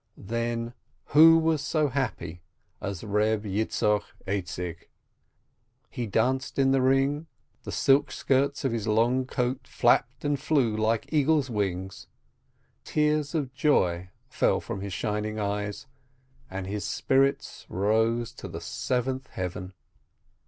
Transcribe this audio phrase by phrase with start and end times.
[0.17, 0.73] Then
[1.13, 2.41] who was so happy
[2.81, 4.89] as Reb Yitzchok Aizik?
[5.91, 7.27] He danced in the ring,
[7.65, 12.07] the silk skirts of his long coat flapped and flew like eagles' wings,
[12.83, 15.85] tears of joy fell from his shining eyes,
[16.49, 19.71] and his spirits rose to the seventh heaven.